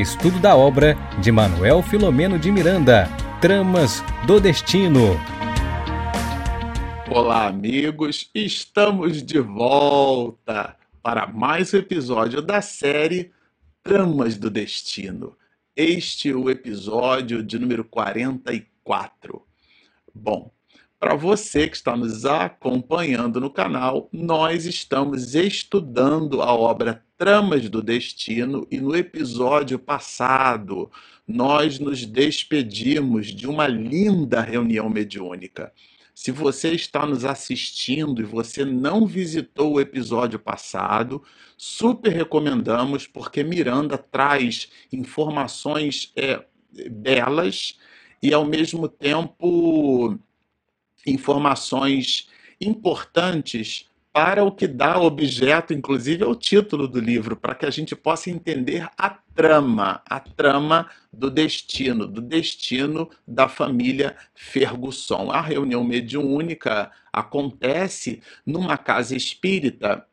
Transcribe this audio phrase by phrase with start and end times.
[0.00, 3.08] estudo da obra de Manuel Filomeno de Miranda,
[3.40, 5.18] Tramas do Destino.
[7.10, 13.32] Olá, amigos, estamos de volta para mais um episódio da série
[13.82, 15.36] Tramas do Destino.
[15.74, 19.42] Este é o episódio de número 44.
[20.14, 20.50] Bom,
[20.98, 27.82] para você que está nos acompanhando no canal, nós estamos estudando a obra Tramas do
[27.82, 30.90] Destino e no episódio passado
[31.26, 35.72] nós nos despedimos de uma linda reunião mediúnica.
[36.14, 41.22] Se você está nos assistindo e você não visitou o episódio passado,
[41.58, 46.42] super recomendamos, porque Miranda traz informações é,
[46.90, 47.78] belas
[48.22, 50.18] e, ao mesmo tempo,
[51.06, 52.28] informações
[52.60, 57.94] importantes para o que dá objeto, inclusive, ao título do livro, para que a gente
[57.94, 65.30] possa entender a trama, a trama do destino, do destino da família Fergusson.
[65.30, 70.06] A reunião mediúnica acontece numa casa espírita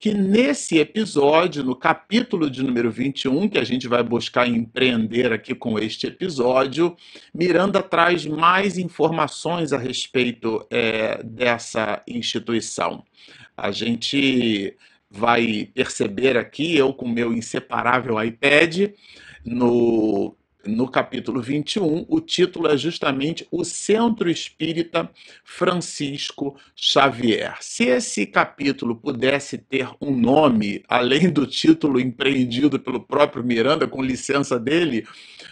[0.00, 5.54] que nesse episódio, no capítulo de número 21, que a gente vai buscar empreender aqui
[5.54, 6.96] com este episódio,
[7.34, 13.04] Miranda traz mais informações a respeito é, dessa instituição.
[13.54, 14.74] A gente
[15.10, 18.92] vai perceber aqui, eu com meu inseparável iPad,
[19.44, 20.34] no
[20.66, 25.10] no capítulo 21, o título é justamente O Centro Espírita
[25.44, 27.56] Francisco Xavier.
[27.60, 34.02] Se esse capítulo pudesse ter um nome, além do título empreendido pelo próprio Miranda, com
[34.02, 35.06] licença dele,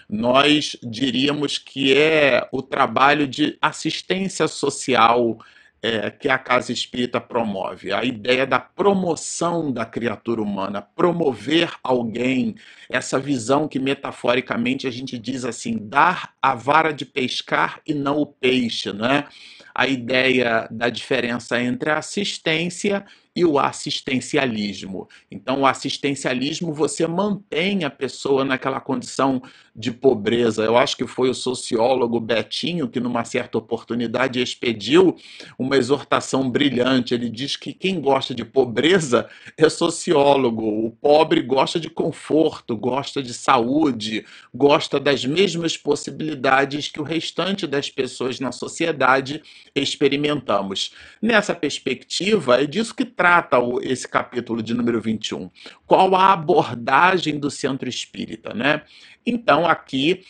[0.09, 5.39] nós diríamos que é o trabalho de assistência social
[5.83, 12.57] é, que a casa espírita promove, a ideia da promoção da criatura humana, promover alguém,
[12.91, 18.19] essa visão que metaforicamente a gente diz assim, dar a vara de pescar e não
[18.19, 19.27] o peixe, né?
[19.75, 25.09] A ideia da diferença entre a assistência e o assistencialismo.
[25.31, 29.43] Então, o assistencialismo você mantém a pessoa naquela condição
[29.75, 30.65] de pobreza.
[30.65, 35.17] Eu acho que foi o sociólogo Betinho que, numa certa oportunidade, expediu
[35.57, 37.15] uma exortação brilhante.
[37.15, 40.87] Ele diz que quem gosta de pobreza é sociólogo.
[40.87, 47.67] O pobre gosta de conforto, gosta de saúde, gosta das mesmas possibilidades que o restante
[47.67, 49.43] das pessoas na sociedade
[49.75, 50.93] experimentamos.
[51.23, 55.51] Nessa perspectiva, é disso que trata esse capítulo de número 21.
[55.87, 58.83] Qual a abordagem do centro espírita, né?
[59.27, 60.25] Então, aqui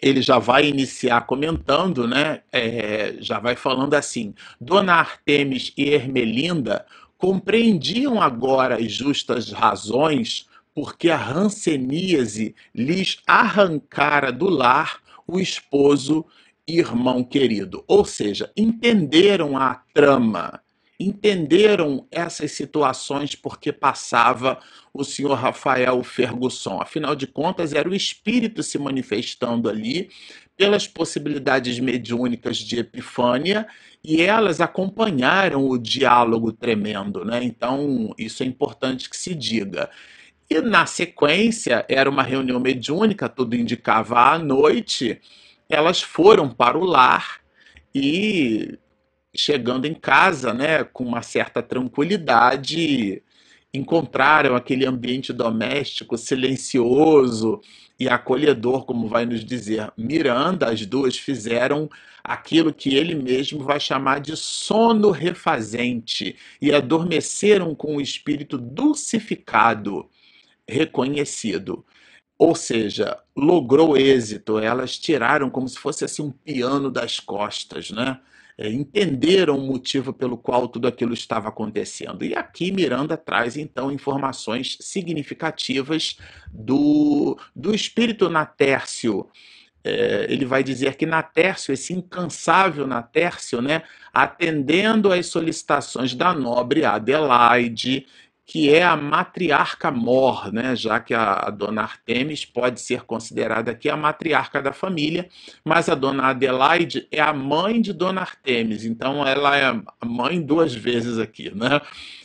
[0.00, 2.42] ele já vai iniciar comentando, né?
[2.52, 6.86] É, já vai falando assim: Dona Artemis e Ermelinda
[7.18, 16.24] compreendiam agora as justas razões porque a ranceníase lhes arrancara do lar o esposo
[16.66, 17.84] irmão querido.
[17.88, 20.60] Ou seja, entenderam a trama,
[20.98, 24.58] entenderam essas situações porque passava
[24.92, 26.80] o senhor Rafael Fergusson.
[26.80, 30.08] Afinal de contas, era o espírito se manifestando ali
[30.56, 33.66] pelas possibilidades mediúnicas de Epifânia
[34.04, 37.42] e elas acompanharam o diálogo tremendo, né?
[37.42, 39.90] Então, isso é importante que se diga.
[40.48, 45.20] E na sequência, era uma reunião mediúnica, tudo indicava à noite,
[45.68, 47.40] elas foram para o lar
[47.94, 48.78] e
[49.34, 53.22] chegando em casa, né, com uma certa tranquilidade,
[53.72, 57.60] encontraram aquele ambiente doméstico silencioso
[57.98, 61.88] e acolhedor, como vai nos dizer Miranda, as duas fizeram
[62.22, 70.08] aquilo que ele mesmo vai chamar de sono refazente e adormeceram com o espírito dulcificado,
[70.68, 71.84] reconhecido.
[72.38, 78.20] Ou seja, logrou êxito, elas tiraram como se fosse assim um piano das costas, né?
[78.56, 82.24] É, entenderam o motivo pelo qual tudo aquilo estava acontecendo.
[82.24, 86.18] E aqui Miranda traz então informações significativas
[86.52, 89.28] do, do espírito natércio.
[89.82, 93.82] É, ele vai dizer que Natércio, esse incansável Natércio, né,
[94.14, 98.06] atendendo às solicitações da nobre Adelaide,
[98.46, 100.76] que é a matriarca mor, né?
[100.76, 105.28] já que a, a, dona Artemis pode ser considerada aqui a matriarca da família,
[105.64, 110.40] mas a dona Adelaide é a mãe de dona Artemis, então ela é a mãe
[110.42, 111.80] duas vezes aqui, né?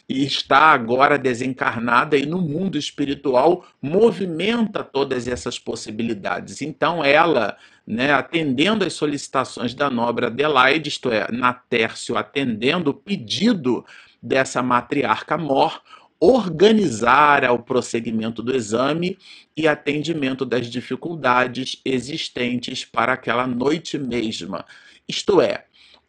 [0.10, 6.64] E está agora desencarnada e no mundo espiritual movimenta todas essas possibilidades.
[6.64, 7.56] Então ela,
[7.86, 13.86] né, atendendo às solicitações da nobre Adelaide, isto é, Natércio atendendo o pedido
[14.22, 15.82] dessa matriarca mor,
[16.20, 19.18] organizar o prosseguimento do exame
[19.56, 24.66] e atendimento das dificuldades existentes para aquela noite mesma.
[25.08, 25.66] Isto é,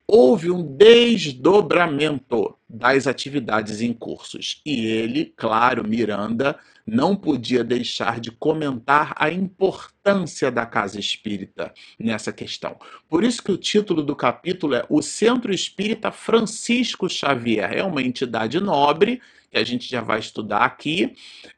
[0.07, 4.61] houve um desdobramento das atividades em cursos.
[4.67, 6.59] E ele, claro, Miranda,
[6.91, 12.77] não podia deixar de comentar a importância da casa espírita nessa questão.
[13.09, 17.73] Por isso que o título do capítulo é O Centro Espírita Francisco Xavier.
[17.73, 19.23] É uma entidade nobre,
[19.53, 21.15] que a gente já vai estudar aqui,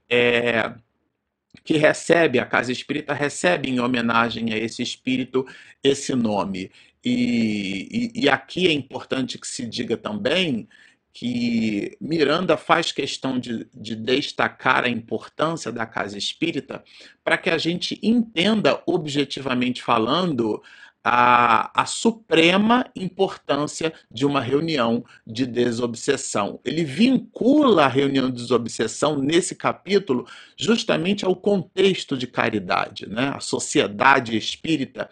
[0.08, 0.74] é,
[1.64, 5.46] que recebe, a casa espírita recebe em homenagem a esse espírito
[5.82, 6.70] esse nome.
[7.02, 10.68] E, e, e aqui é importante que se diga também
[11.12, 16.82] que Miranda faz questão de, de, destacar a importância da casa espírita
[17.22, 20.62] para que a gente entenda, objetivamente falando,
[21.04, 26.60] a, a suprema importância de uma reunião de desobsessão.
[26.64, 30.26] Ele vincula a reunião de desobsessão nesse capítulo
[30.56, 33.32] justamente ao contexto de caridade, né?
[33.34, 35.08] a sociedade espírita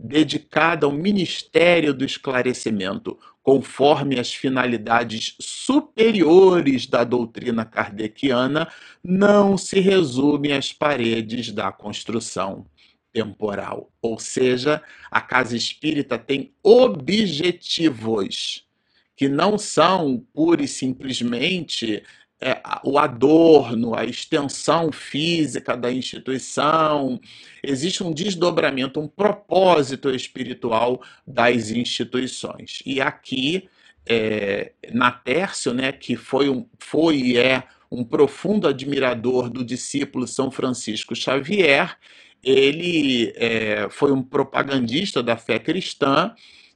[0.00, 8.66] dedicada ao ministério do esclarecimento, conforme as finalidades superiores da doutrina kardeciana,
[9.02, 12.64] não se resume às paredes da construção
[13.14, 13.90] temporal.
[14.02, 18.66] Ou seja, a casa espírita tem objetivos
[19.16, 22.02] que não são pura e simplesmente
[22.40, 27.20] é, o adorno, a extensão física da instituição.
[27.62, 32.82] Existe um desdobramento, um propósito espiritual das instituições.
[32.84, 33.68] E aqui,
[34.04, 40.26] é, na Tércio, né, que foi, um, foi e é um profundo admirador do discípulo
[40.26, 41.96] São Francisco Xavier,
[42.44, 46.34] ele é, foi um propagandista da fé cristã,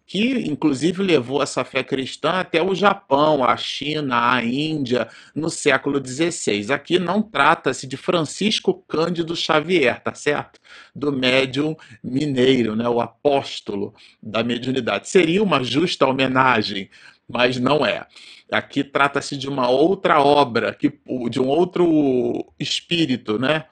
[0.09, 6.03] que inclusive levou essa fé cristã até o Japão, a China, a Índia, no século
[6.05, 6.73] XVI.
[6.73, 10.59] Aqui não trata-se de Francisco Cândido Xavier, tá certo?
[10.95, 12.89] Do médium mineiro, né?
[12.89, 13.93] o apóstolo
[14.23, 15.11] da mediunidade.
[15.11, 16.89] Seria uma justa homenagem,
[17.29, 18.07] mas não é.
[18.51, 20.91] Aqui trata-se de uma outra obra, que,
[21.29, 23.67] de um outro espírito, né?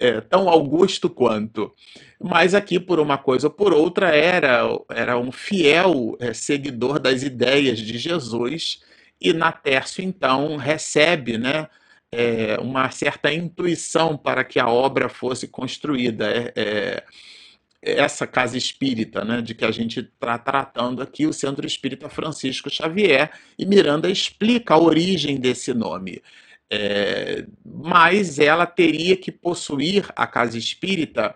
[0.00, 1.72] É, tão augusto quanto.
[2.18, 7.22] Mas aqui, por uma coisa ou por outra, era, era um fiel é, seguidor das
[7.22, 8.80] ideias de Jesus
[9.20, 11.68] e na Tércio, então, recebe né,
[12.10, 16.26] é, uma certa intuição para que a obra fosse construída.
[16.30, 17.04] É, é
[17.82, 22.68] essa casa espírita, né, de que a gente está tratando aqui, o Centro Espírita Francisco
[22.68, 26.22] Xavier, e Miranda explica a origem desse nome.
[26.72, 31.34] É, mas ela teria que possuir a casa espírita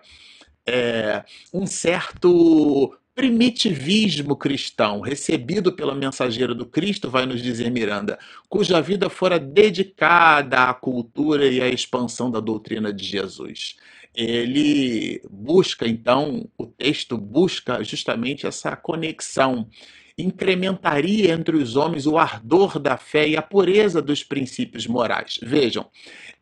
[0.65, 1.23] é,
[1.53, 9.09] um certo primitivismo cristão, recebido pela mensageira do Cristo, vai nos dizer Miranda, cuja vida
[9.09, 13.77] fora dedicada à cultura e à expansão da doutrina de Jesus.
[14.13, 19.67] Ele busca, então, o texto busca justamente essa conexão
[20.17, 25.39] incrementaria entre os homens o ardor da fé e a pureza dos princípios morais.
[25.41, 25.89] Vejam,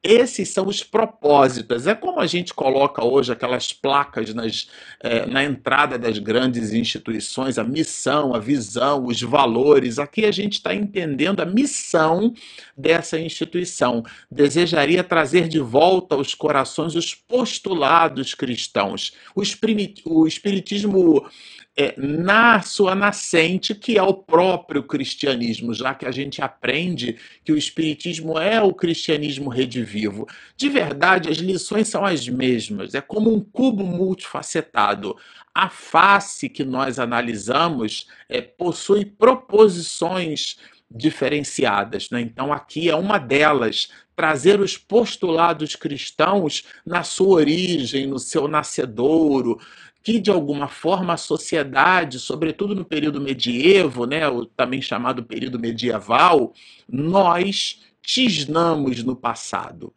[0.03, 1.87] esses são os propósitos.
[1.87, 4.67] É como a gente coloca hoje aquelas placas nas,
[4.99, 9.99] é, na entrada das grandes instituições, a missão, a visão, os valores.
[9.99, 12.33] Aqui a gente está entendendo a missão
[12.75, 14.03] dessa instituição.
[14.29, 19.13] Desejaria trazer de volta aos corações os postulados cristãos.
[19.33, 19.41] O,
[20.05, 21.25] o espiritismo
[21.75, 27.51] é, na sua nascente, que é o próprio cristianismo, já que a gente aprende que
[27.51, 29.92] o espiritismo é o cristianismo redivivo.
[30.55, 35.15] De verdade, as lições são as mesmas, é como um cubo multifacetado.
[35.53, 40.57] A face que nós analisamos é, possui proposições
[40.89, 42.09] diferenciadas.
[42.09, 42.21] Né?
[42.21, 49.59] Então, aqui é uma delas, trazer os postulados cristãos na sua origem, no seu nascedouro,
[50.03, 54.21] que, de alguma forma, a sociedade, sobretudo no período medievo, né,
[54.55, 56.53] também chamado período medieval,
[56.87, 59.93] nós tisnamos no passado.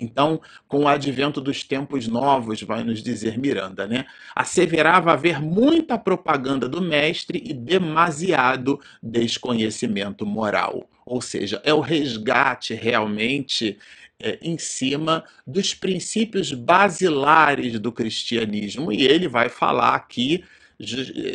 [0.00, 4.06] Então, com o advento dos tempos novos, vai nos dizer Miranda, né?
[4.34, 10.88] Asseverava haver muita propaganda do mestre e demasiado desconhecimento moral.
[11.04, 13.78] Ou seja, é o resgate realmente
[14.18, 18.90] é, em cima dos princípios basilares do cristianismo.
[18.92, 20.44] E ele vai falar aqui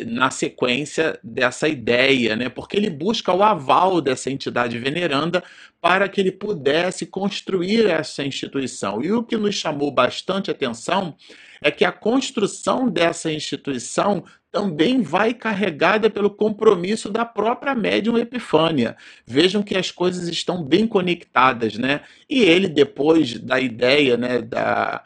[0.06, 2.48] na sequência dessa ideia, né?
[2.48, 5.42] porque ele busca o aval dessa entidade veneranda
[5.80, 9.02] para que ele pudesse construir essa instituição.
[9.02, 11.14] E o que nos chamou bastante atenção
[11.62, 18.96] é que a construção dessa instituição também vai carregada pelo compromisso da própria médium Epifânia.
[19.26, 22.00] Vejam que as coisas estão bem conectadas, né?
[22.28, 25.04] E ele, depois da ideia né, da,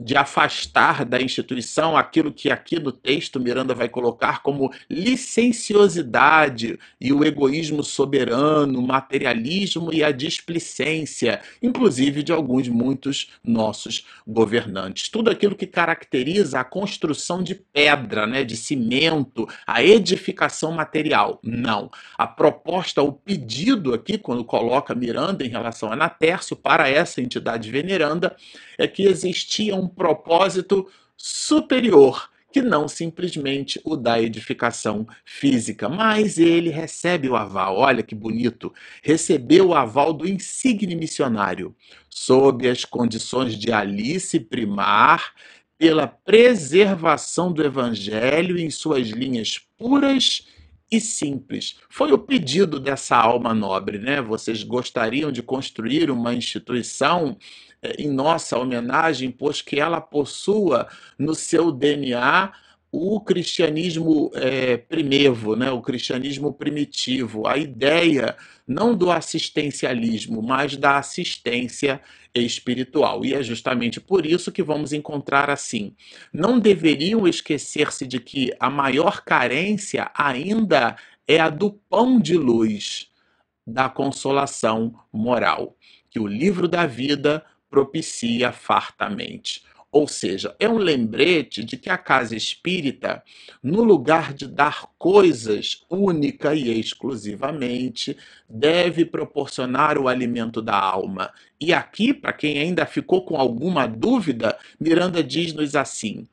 [0.00, 7.12] de afastar da instituição aquilo que aqui no texto Miranda vai colocar como licenciosidade e
[7.12, 15.10] o egoísmo soberano, materialismo e a displicência, inclusive de alguns muitos nossos governantes.
[15.10, 21.38] Tudo aquilo que caracteriza a construção de pedra, né, de cimento, a edificação material.
[21.42, 21.90] Não.
[22.16, 27.70] A proposta, o pedido aqui, quando coloca Miranda em relação a Natércio para essa entidade
[27.70, 28.34] veneranda,
[28.78, 35.88] é que existia um propósito superior que não simplesmente o da edificação física.
[35.88, 41.74] Mas ele recebe o aval, olha que bonito, recebeu o aval do insigne missionário,
[42.08, 45.32] sob as condições de Alice primar,
[45.78, 50.46] pela preservação do evangelho em suas linhas puras
[50.90, 51.76] e simples.
[51.88, 54.20] Foi o pedido dessa alma nobre, né?
[54.20, 57.38] Vocês gostariam de construir uma instituição
[57.98, 62.52] em nossa homenagem, pois que ela possua no seu DNA
[62.92, 70.98] o cristianismo é, primevo, né, o cristianismo primitivo, a ideia não do assistencialismo, mas da
[70.98, 72.00] assistência
[72.34, 73.24] espiritual.
[73.24, 75.94] E é justamente por isso que vamos encontrar assim.
[76.32, 80.96] Não deveriam esquecer-se de que a maior carência ainda
[81.26, 83.08] é a do pão de luz,
[83.64, 85.76] da consolação moral,
[86.10, 89.62] que o livro da vida propicia fartamente.
[89.92, 93.24] Ou seja, é um lembrete de que a casa espírita,
[93.60, 98.16] no lugar de dar coisas única e exclusivamente,
[98.48, 101.32] deve proporcionar o alimento da alma.
[101.60, 106.28] E aqui, para quem ainda ficou com alguma dúvida, Miranda diz-nos assim: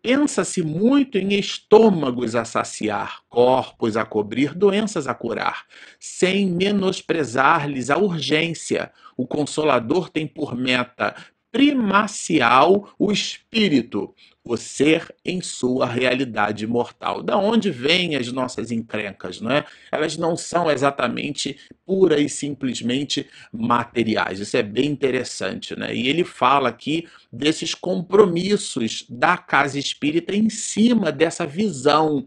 [0.00, 5.66] Pensa-se muito em estômagos a saciar, corpos a cobrir, doenças a curar,
[5.98, 8.92] sem menosprezar-lhes a urgência.
[9.16, 11.14] O Consolador tem por meta
[11.50, 14.14] primacial o espírito,
[14.44, 17.22] o ser em sua realidade mortal.
[17.22, 19.64] Da onde vêm as nossas encrencas, não é?
[19.92, 24.40] Elas não são exatamente pura e simplesmente materiais.
[24.40, 25.94] Isso é bem interessante, né?
[25.94, 32.26] E ele fala aqui desses compromissos da casa espírita em cima dessa visão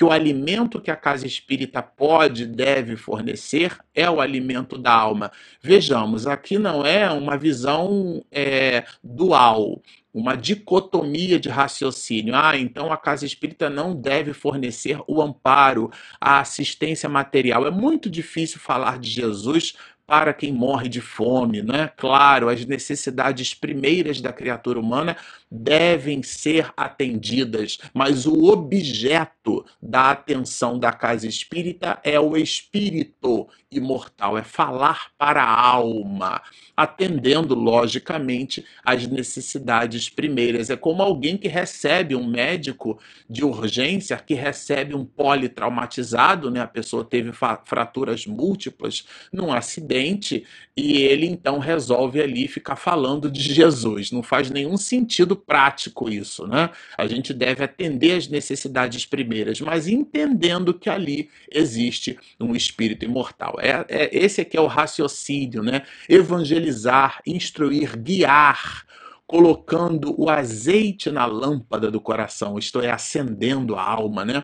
[0.00, 5.30] que o alimento que a casa espírita pode, deve fornecer é o alimento da alma.
[5.60, 12.34] Vejamos, aqui não é uma visão é, dual, uma dicotomia de raciocínio.
[12.34, 17.66] Ah, então a casa espírita não deve fornecer o amparo, a assistência material.
[17.66, 19.74] É muito difícil falar de Jesus
[20.10, 21.86] para quem morre de fome, não é?
[21.86, 25.16] Claro, as necessidades primeiras da criatura humana
[25.48, 29.39] devem ser atendidas, mas o objeto
[29.82, 36.42] da atenção da casa espírita é o espírito imortal, é falar para a alma,
[36.76, 40.70] atendendo logicamente às necessidades primeiras.
[40.70, 46.60] É como alguém que recebe um médico de urgência, que recebe um politraumatizado, né?
[46.60, 50.44] A pessoa teve fraturas múltiplas num acidente
[50.76, 54.10] e ele então resolve ali ficar falando de Jesus.
[54.10, 56.70] Não faz nenhum sentido prático isso, né?
[56.98, 59.30] A gente deve atender às necessidades primeiras,
[59.60, 63.56] mas entendendo que ali existe um espírito imortal.
[63.60, 65.82] É, é esse aqui é o raciocínio, né?
[66.08, 68.84] Evangelizar, instruir, guiar,
[69.26, 74.42] colocando o azeite na lâmpada do coração, isto é, acendendo a alma, né?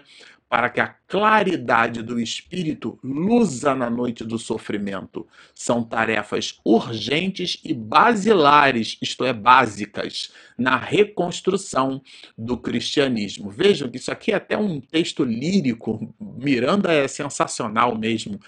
[0.49, 5.27] Para que a claridade do espírito luza na noite do sofrimento.
[5.55, 12.01] São tarefas urgentes e basilares, isto é, básicas, na reconstrução
[12.39, 13.51] do cristianismo.
[13.51, 18.41] Vejam que isso aqui é até um texto lírico, Miranda é sensacional mesmo.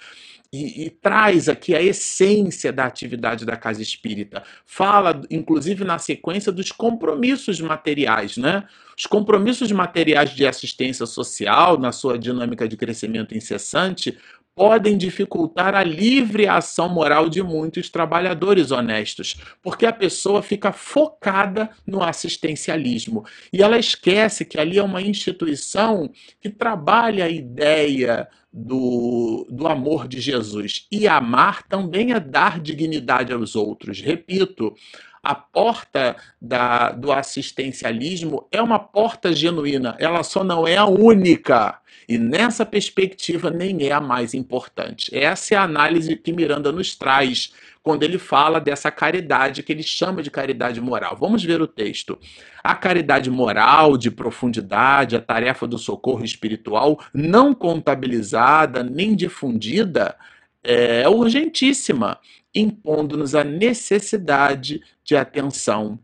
[0.50, 4.42] E, e, traz aqui a essência da atividade da casa espírita.
[4.64, 8.66] Fala, inclusive, na sequência dos compromissos materiais, né?
[8.96, 14.16] Os compromissos materiais de assistência social, na sua dinâmica de crescimento incessante,
[14.58, 21.70] podem dificultar a livre ação moral de muitos trabalhadores honestos, porque a pessoa fica focada
[21.86, 29.46] no assistencialismo e ela esquece que ali é uma instituição que trabalha a ideia do,
[29.50, 30.86] do amor de Jesus.
[30.90, 34.00] E amar também é dar dignidade aos outros.
[34.00, 34.74] Repito,
[35.22, 41.78] a porta da, do assistencialismo é uma porta genuína, ela só não é a única.
[42.08, 45.14] E nessa perspectiva, nem é a mais importante.
[45.14, 49.82] Essa é a análise que Miranda nos traz quando ele fala dessa caridade que ele
[49.82, 51.16] chama de caridade moral.
[51.20, 52.18] Vamos ver o texto.
[52.62, 60.16] A caridade moral de profundidade, a tarefa do socorro espiritual, não contabilizada nem difundida,
[60.62, 62.18] é urgentíssima,
[62.54, 65.98] impondo-nos a necessidade de atenção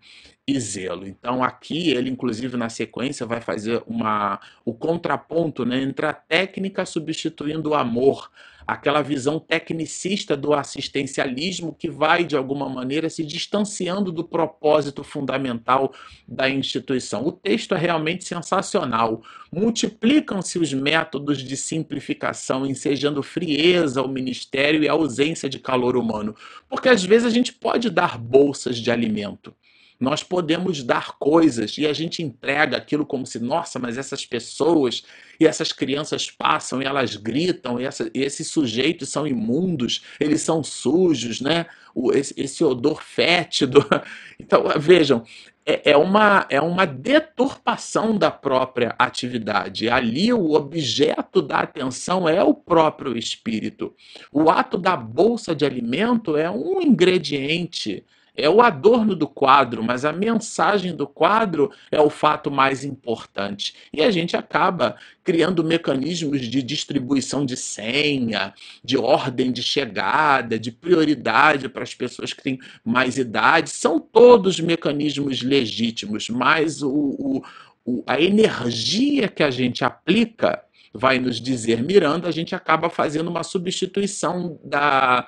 [0.47, 1.07] e zelo.
[1.07, 6.85] Então aqui ele inclusive na sequência vai fazer uma o contraponto né, entre a técnica
[6.85, 8.31] substituindo o amor,
[8.66, 15.92] aquela visão tecnicista do assistencialismo que vai de alguma maneira se distanciando do propósito fundamental
[16.26, 17.26] da instituição.
[17.26, 19.23] O texto é realmente sensacional.
[19.52, 26.35] Multiplicam-se os métodos de simplificação, ensejando frieza ao ministério e ausência de calor humano,
[26.68, 29.54] porque às vezes a gente pode dar bolsas de alimento
[29.99, 35.05] nós podemos dar coisas e a gente entrega aquilo como se, nossa, mas essas pessoas
[35.39, 40.43] e essas crianças passam e elas gritam, e, essa, e esses sujeitos são imundos, eles
[40.43, 41.67] são sujos, né?
[41.95, 43.85] O, esse, esse odor fétido.
[44.37, 45.25] Então, vejam,
[45.67, 49.89] é, é, uma, é uma deturpação da própria atividade.
[49.89, 53.95] Ali, o objeto da atenção é o próprio espírito.
[54.31, 58.05] O ato da bolsa de alimento é um ingrediente
[58.37, 63.75] é o adorno do quadro, mas a mensagem do quadro é o fato mais importante.
[63.93, 70.73] E a gente acaba criando mecanismos de distribuição de senha, de ordem de chegada, de
[70.73, 73.71] prioridade para as pessoas que têm mais idade.
[73.71, 77.43] São todos mecanismos legítimos, mas o,
[77.85, 80.62] o, a energia que a gente aplica
[80.93, 85.26] vai nos dizer Miranda, a gente acaba fazendo uma substituição da,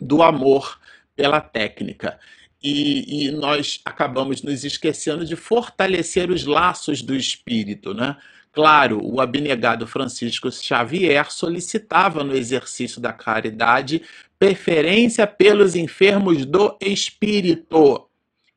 [0.00, 0.78] do amor
[1.20, 2.18] pela técnica.
[2.62, 8.16] E, e, nós acabamos nos esquecendo de fortalecer os laços do espírito, né?
[8.52, 14.02] Claro, o abnegado Francisco Xavier solicitava no exercício da caridade
[14.38, 18.08] preferência pelos enfermos do espírito,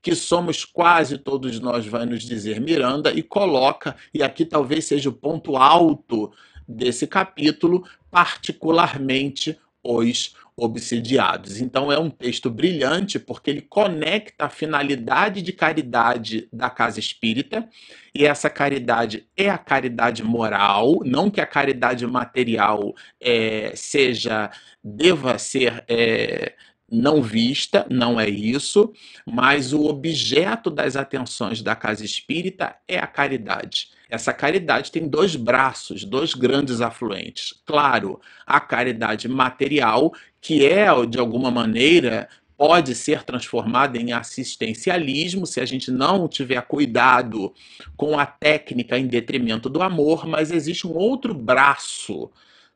[0.01, 5.10] que somos quase todos nós, vai nos dizer Miranda, e coloca, e aqui talvez seja
[5.10, 6.32] o ponto alto
[6.67, 11.60] desse capítulo, particularmente os obsidiados.
[11.60, 17.68] Então é um texto brilhante porque ele conecta a finalidade de caridade da casa espírita
[18.13, 24.52] e essa caridade é a caridade moral, não que a caridade material é, seja
[24.84, 26.54] deva ser é,
[26.94, 28.94] não vista, não é isso,
[29.26, 33.88] mas o objeto das atenções da casa espírita é a caridade.
[34.13, 37.60] Essa caridade tem dois braços, dois grandes afluentes.
[37.65, 45.60] Claro, a caridade material, que é, de alguma maneira, pode ser transformada em assistencialismo se
[45.60, 47.52] a gente não tiver cuidado
[47.97, 52.30] com a técnica em detrimento do amor, mas existe um outro braço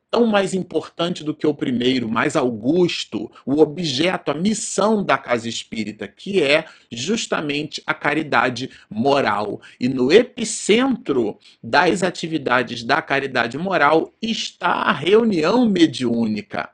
[0.10, 5.50] tão mais importante do que o primeiro, mais augusto, o objeto, a missão da casa
[5.50, 9.62] espírita, que é justamente a caridade moral.
[9.80, 16.70] E no epicentro das atividades da caridade moral está a reunião mediúnica,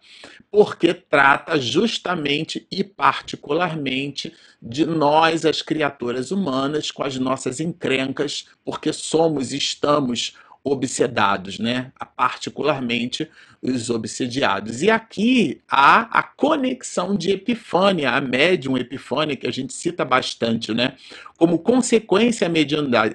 [0.51, 8.93] porque trata justamente e particularmente de nós, as criaturas humanas, com as nossas encrencas, porque
[8.93, 11.91] somos e estamos obsedados, né?
[12.15, 13.29] particularmente
[13.61, 14.81] os obsediados.
[14.81, 20.73] E aqui há a conexão de Epifânia, a médium Epifânia, que a gente cita bastante,
[20.73, 20.95] né?
[21.37, 22.49] Como consequência, a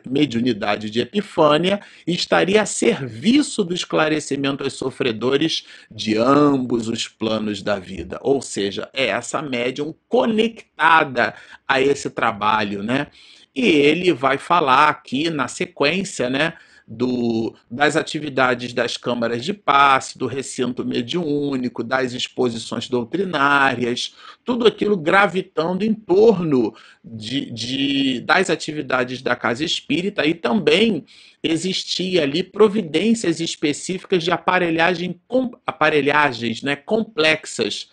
[0.08, 7.78] mediunidade, de Epifânia estaria a serviço do esclarecimento aos sofredores de ambos os planos da
[7.78, 8.18] vida.
[8.22, 11.34] Ou seja, é essa médium conectada
[11.66, 13.06] a esse trabalho, né?
[13.54, 16.54] E ele vai falar aqui na sequência, né?
[16.88, 24.96] Do, das atividades das câmaras de passe, do recinto mediúnico, das exposições doutrinárias, tudo aquilo
[24.96, 26.74] gravitando em torno
[27.04, 31.04] de, de, das atividades da casa espírita e também
[31.42, 37.90] existia ali providências específicas de aparelhagem, com, aparelhagens né, complexas.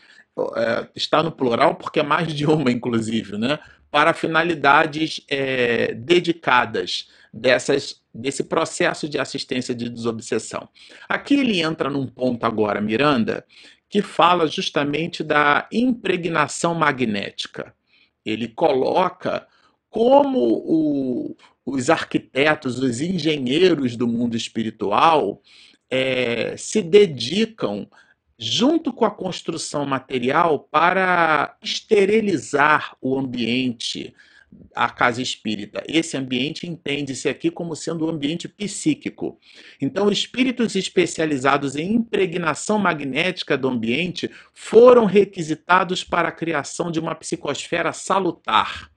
[0.56, 3.58] É, está no plural porque é mais de uma, inclusive, né,
[3.90, 10.70] para finalidades é, dedicadas dessas desse processo de assistência de desobsessão.
[11.10, 13.46] Aqui ele entra num ponto agora, Miranda,
[13.90, 17.76] que fala justamente da impregnação magnética.
[18.26, 19.46] Ele coloca
[19.90, 25.42] como o, os arquitetos, os engenheiros do mundo espiritual
[25.90, 27.86] é, se dedicam
[28.38, 34.14] junto com a construção material, para esterilizar o ambiente,
[34.76, 35.84] a casa espírita.
[35.88, 39.40] Esse ambiente entende-se aqui como sendo um ambiente psíquico.
[39.82, 47.16] Então, espíritos especializados em impregnação magnética do ambiente foram requisitados para a criação de uma
[47.16, 48.92] psicosfera salutar.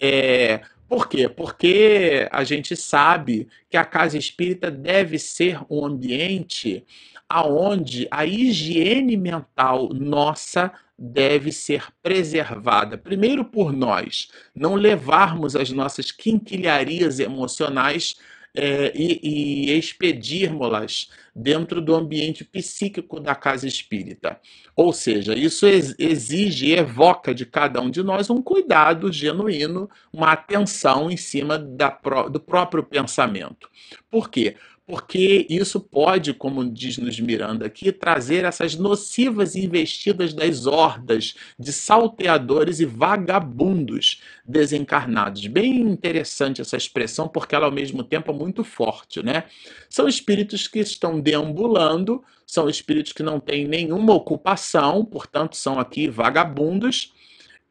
[0.00, 1.28] É, por quê?
[1.28, 6.84] Porque a gente sabe que a casa espírita deve ser um ambiente
[7.28, 12.98] aonde a higiene mental nossa deve ser preservada.
[12.98, 18.16] Primeiro por nós, não levarmos as nossas quinquilharias emocionais
[18.54, 24.40] é, e, e expedirmos-las dentro do ambiente psíquico da casa espírita.
[24.74, 30.32] Ou seja, isso exige e evoca de cada um de nós um cuidado genuíno, uma
[30.32, 31.88] atenção em cima da,
[32.30, 33.68] do próprio pensamento.
[34.10, 34.56] Por quê?
[34.90, 41.72] Porque isso pode, como diz nos Miranda aqui, trazer essas nocivas investidas das hordas de
[41.72, 45.46] salteadores e vagabundos desencarnados.
[45.46, 49.44] Bem interessante essa expressão, porque ela ao mesmo tempo é muito forte, né?
[49.88, 56.08] São espíritos que estão deambulando, são espíritos que não têm nenhuma ocupação, portanto, são aqui
[56.08, 57.14] vagabundos,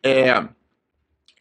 [0.01, 0.47] é,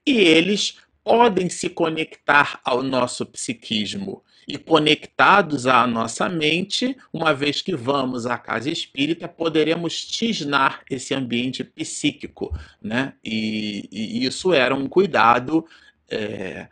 [0.04, 7.60] e eles podem se conectar ao nosso psiquismo e conectados à nossa mente, uma vez
[7.60, 13.12] que vamos à casa espírita, poderemos tisnar esse ambiente psíquico, né?
[13.22, 15.66] E, e isso era um cuidado
[16.08, 16.66] é,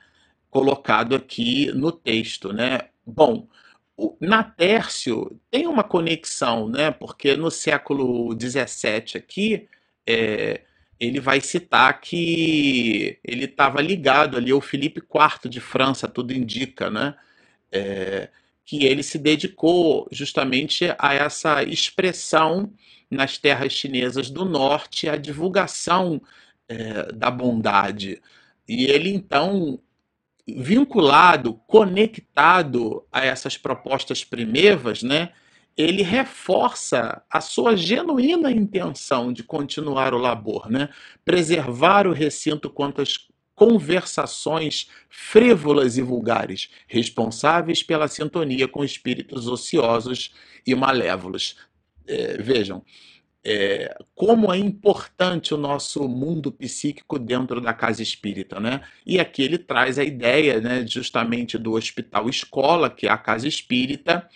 [0.51, 2.81] colocado aqui no texto, né?
[3.05, 3.47] Bom,
[4.19, 6.91] na Tércio tem uma conexão, né?
[6.91, 9.69] Porque no século XVII aqui
[10.07, 10.63] é,
[10.99, 16.89] ele vai citar que ele estava ligado ali ao Felipe IV de França, tudo indica,
[16.89, 17.15] né?
[17.77, 18.31] É,
[18.65, 22.73] que ele se dedicou justamente a essa expressão
[23.11, 26.21] nas terras chinesas do norte, a divulgação
[26.69, 28.21] é, da bondade.
[28.69, 29.79] E ele, então,
[30.47, 35.31] vinculado, conectado a essas propostas primevas, né,
[35.77, 40.89] ele reforça a sua genuína intenção de continuar o labor, né?
[41.25, 43.19] preservar o recinto contra as
[43.57, 50.33] conversações frívolas e vulgares, responsáveis pela sintonia com espíritos ociosos
[50.65, 51.57] e malévolos.
[52.07, 52.85] É, vejam,
[53.43, 58.83] é, como é importante o nosso mundo psíquico dentro da casa espírita, né?
[59.07, 63.49] E aqui ele traz a ideia, né, justamente do hospital escola, que é a casa
[63.49, 64.29] espírita.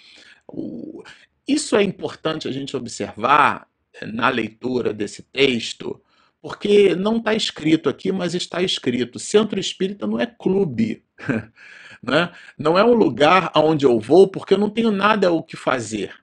[0.48, 1.02] O...
[1.46, 6.00] Isso é importante a gente observar é, na leitura desse texto,
[6.40, 11.04] porque não está escrito aqui, mas está escrito: Centro Espírita não é clube.
[12.02, 12.32] Né?
[12.56, 16.14] Não é um lugar aonde eu vou porque eu não tenho nada o que fazer.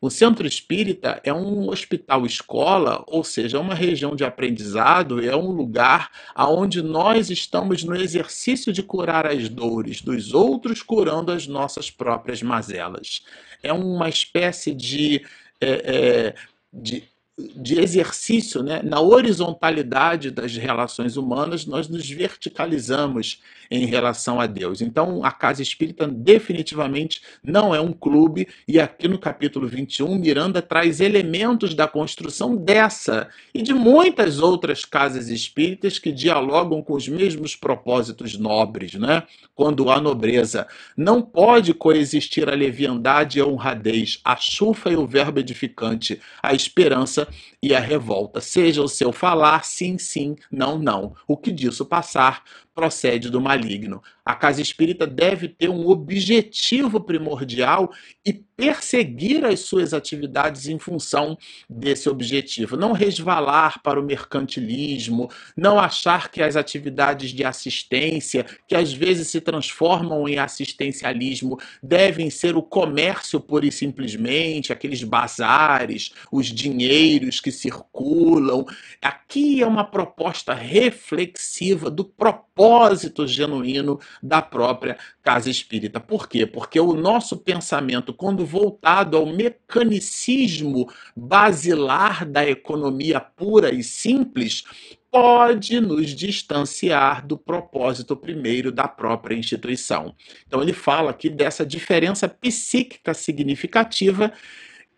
[0.00, 5.34] O centro espírita é um hospital escola, ou seja, é uma região de aprendizado, é
[5.34, 11.48] um lugar aonde nós estamos no exercício de curar as dores dos outros, curando as
[11.48, 13.24] nossas próprias mazelas.
[13.60, 15.26] É uma espécie de,
[15.60, 16.34] é, é,
[16.72, 17.02] de
[17.38, 18.80] de exercício, né?
[18.82, 24.80] na horizontalidade das relações humanas, nós nos verticalizamos em relação a Deus.
[24.80, 30.60] Então, a casa espírita definitivamente não é um clube, e aqui no capítulo 21, Miranda
[30.60, 37.06] traz elementos da construção dessa e de muitas outras casas espíritas que dialogam com os
[37.06, 39.22] mesmos propósitos nobres, né?
[39.54, 45.06] Quando há nobreza, não pode coexistir a leviandade e a honradez, a chufa e o
[45.06, 47.27] verbo edificante, a esperança
[47.62, 48.40] e a revolta.
[48.40, 51.14] Seja o seu falar sim, sim, não, não.
[51.26, 52.42] O que disso passar
[52.78, 54.00] procede do maligno.
[54.24, 57.90] A casa espírita deve ter um objetivo primordial
[58.24, 61.36] e perseguir as suas atividades em função
[61.68, 62.76] desse objetivo.
[62.76, 69.26] Não resvalar para o mercantilismo, não achar que as atividades de assistência, que às vezes
[69.26, 77.40] se transformam em assistencialismo, devem ser o comércio pura e simplesmente, aqueles bazares, os dinheiros
[77.40, 78.64] que circulam.
[79.02, 85.98] Aqui é uma proposta reflexiva do propósito propósito genuíno da própria casa espírita.
[85.98, 86.44] Por quê?
[86.44, 94.64] Porque o nosso pensamento, quando voltado ao mecanicismo basilar da economia pura e simples,
[95.10, 100.14] pode nos distanciar do propósito primeiro da própria instituição.
[100.46, 104.30] Então ele fala aqui dessa diferença psíquica significativa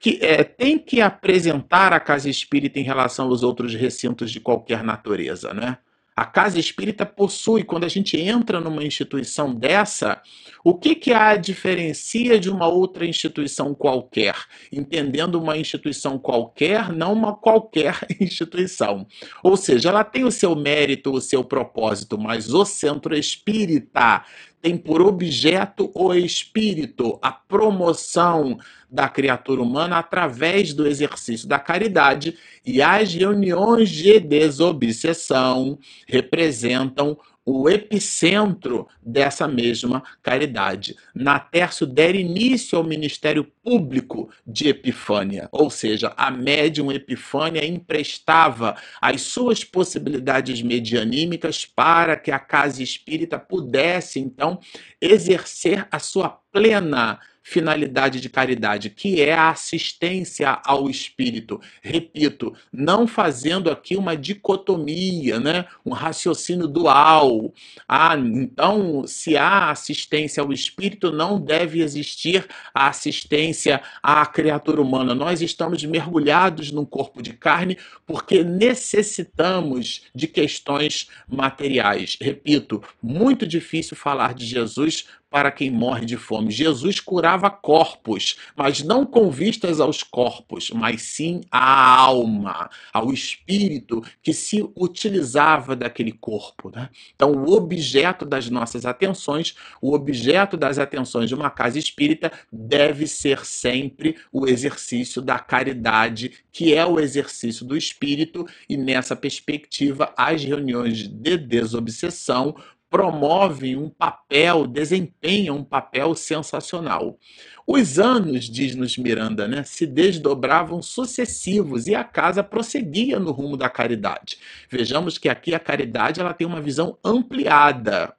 [0.00, 4.82] que é, tem que apresentar a casa espírita em relação aos outros recintos de qualquer
[4.82, 5.78] natureza, né?
[6.14, 10.20] A casa espírita possui, quando a gente entra numa instituição dessa,
[10.62, 14.34] o que, que a diferencia de uma outra instituição qualquer?
[14.70, 19.06] Entendendo uma instituição qualquer, não uma qualquer instituição.
[19.42, 24.24] Ou seja, ela tem o seu mérito, o seu propósito, mas o centro espírita
[24.60, 28.58] tem por objeto o espírito, a promoção
[28.90, 37.68] da criatura humana através do exercício da caridade, e as reuniões de desobsessão representam o
[37.68, 40.96] epicentro dessa mesma caridade.
[41.14, 49.22] Natércio der início ao ministério público de Epifânia, ou seja, a médium Epifânia emprestava as
[49.22, 54.58] suas possibilidades medianímicas para que a casa espírita pudesse, então,
[55.00, 61.60] exercer a sua plena finalidade de caridade, que é a assistência ao espírito.
[61.82, 65.66] Repito, não fazendo aqui uma dicotomia, né?
[65.84, 67.52] um raciocínio dual.
[67.88, 75.14] Ah, então, se há assistência ao espírito, não deve existir a assistência à criatura humana.
[75.14, 77.76] Nós estamos mergulhados num corpo de carne
[78.06, 82.16] porque necessitamos de questões materiais.
[82.20, 86.50] Repito, muito difícil falar de Jesus para quem morre de fome.
[86.50, 94.02] Jesus curava corpos, mas não com vistas aos corpos, mas sim à alma, ao espírito
[94.20, 96.72] que se utilizava daquele corpo.
[96.74, 96.90] Né?
[97.14, 103.06] Então, o objeto das nossas atenções, o objeto das atenções de uma casa espírita deve
[103.06, 110.12] ser sempre o exercício da caridade, que é o exercício do espírito, e nessa perspectiva,
[110.16, 112.56] as reuniões de desobsessão
[112.90, 117.16] promovem um papel, desempenham um papel sensacional.
[117.64, 123.70] Os anos, diz-nos Miranda, né, se desdobravam sucessivos e a casa prosseguia no rumo da
[123.70, 124.38] caridade.
[124.68, 128.12] Vejamos que aqui a caridade ela tem uma visão ampliada.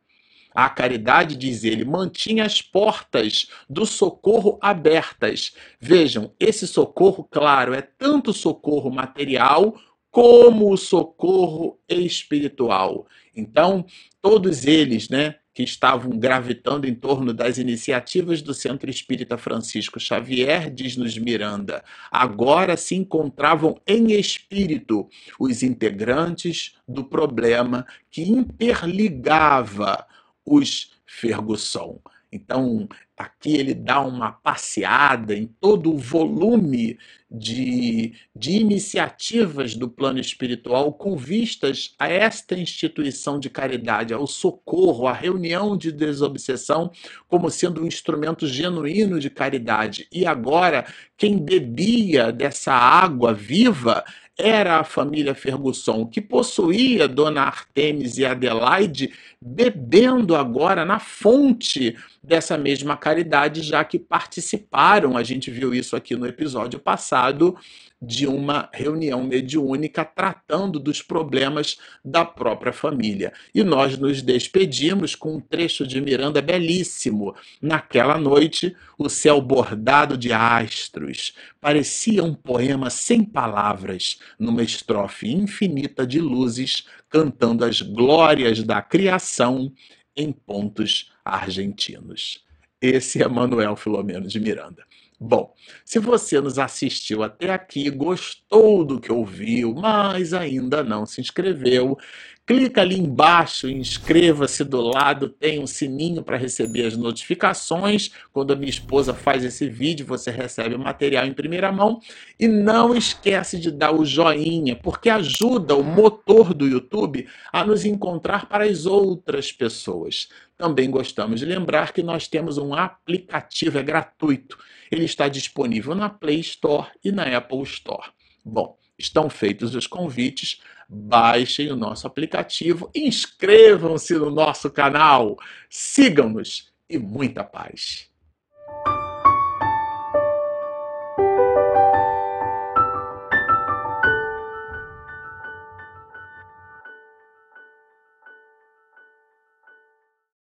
[0.53, 5.53] A caridade, diz ele, mantinha as portas do socorro abertas.
[5.79, 9.75] Vejam, esse socorro, claro, é tanto socorro material
[10.11, 13.07] como o socorro espiritual.
[13.35, 13.85] Então,
[14.21, 20.69] todos eles, né, que estavam gravitando em torno das iniciativas do Centro Espírita Francisco Xavier,
[20.69, 30.05] diz-nos Miranda, agora se encontravam em espírito os integrantes do problema que interligava
[30.45, 31.99] os Ferguson.
[32.31, 32.87] Então,
[33.21, 36.97] aqui ele dá uma passeada em todo o volume
[37.29, 45.07] de, de iniciativas do plano espiritual com vistas a esta instituição de caridade, ao socorro,
[45.07, 46.91] à reunião de desobsessão,
[47.29, 50.07] como sendo um instrumento genuíno de caridade.
[50.11, 54.03] E agora, quem bebia dessa água viva
[54.41, 62.57] era a família Ferguson, que possuía Dona Artemis e Adelaide, bebendo agora na fonte dessa
[62.57, 67.55] mesma caridade, já que participaram, a gente viu isso aqui no episódio passado,
[68.01, 73.31] de uma reunião mediúnica tratando dos problemas da própria família.
[73.53, 77.35] E nós nos despedimos com um trecho de Miranda belíssimo.
[77.61, 86.07] Naquela noite, o céu bordado de astros parecia um poema sem palavras, numa estrofe infinita
[86.07, 89.71] de luzes cantando as glórias da criação
[90.15, 92.43] em pontos argentinos.
[92.81, 94.83] Esse é Manuel Filomeno de Miranda.
[95.23, 95.53] Bom,
[95.85, 101.95] se você nos assistiu até aqui, gostou do que ouviu, mas ainda não se inscreveu,
[102.43, 108.09] clica ali embaixo, inscreva-se do lado, tem um sininho para receber as notificações.
[108.33, 111.99] Quando a minha esposa faz esse vídeo, você recebe o material em primeira mão.
[112.39, 117.85] E não esquece de dar o joinha, porque ajuda o motor do YouTube a nos
[117.85, 120.29] encontrar para as outras pessoas.
[120.57, 124.57] Também gostamos de lembrar que nós temos um aplicativo, é gratuito
[124.91, 128.09] ele está disponível na Play Store e na Apple Store.
[128.43, 130.61] Bom, estão feitos os convites.
[130.93, 135.37] Baixem o nosso aplicativo, inscrevam-se no nosso canal,
[135.69, 138.10] sigam-nos e muita paz.